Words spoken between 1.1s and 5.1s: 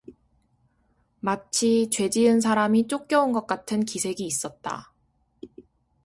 마치 죄지은 사람이 쫓겨 온 것 같은 기색이 있었다.